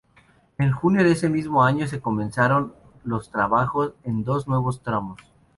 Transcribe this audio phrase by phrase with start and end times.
[0.57, 5.19] En junio de ese mismo año se comenzaron los trabajos en dos nuevos tramos.